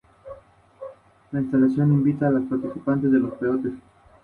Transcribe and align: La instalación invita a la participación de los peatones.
La 1.31 1.41
instalación 1.41 1.93
invita 1.93 2.25
a 2.25 2.31
la 2.31 2.39
participación 2.49 3.11
de 3.11 3.19
los 3.19 3.33
peatones. 3.35 3.75